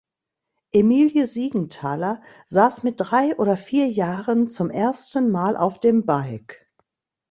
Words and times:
Emilie 0.71 1.27
Siegenthaler 1.27 2.23
sass 2.47 2.81
mit 2.81 2.95
drei 2.97 3.37
oder 3.37 3.55
vier 3.55 3.85
Jahren 3.87 4.49
zum 4.49 4.71
ersten 4.71 5.29
Mal 5.29 5.55
auf 5.55 5.79
dem 5.79 6.07
Bike. 6.07 6.65